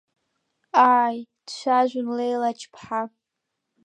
Ааи, 0.91 1.17
дцәажәон 1.45 2.07
Леила 2.17 2.47
Ач-ԥҳа. 2.49 3.01